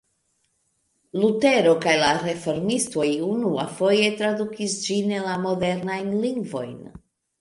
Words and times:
Lutero 1.23 1.73
kaj 1.83 1.93
la 2.03 2.09
reformistoj 2.23 3.07
unuafoje 3.27 4.09
tradukis 4.23 4.79
ĝin 4.87 5.15
en 5.19 5.29
la 5.31 5.37
modernajn 5.49 6.11
lingvojn. 6.25 6.77